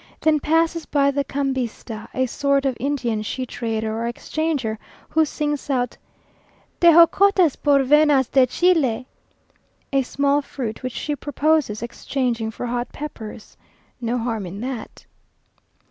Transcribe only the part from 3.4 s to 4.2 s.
trader or